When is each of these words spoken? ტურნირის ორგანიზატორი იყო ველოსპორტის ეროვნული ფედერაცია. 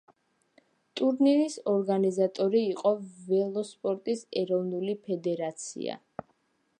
ტურნირის 0.99 1.57
ორგანიზატორი 1.73 2.61
იყო 2.71 2.93
ველოსპორტის 3.27 4.25
ეროვნული 4.45 4.99
ფედერაცია. 5.07 5.99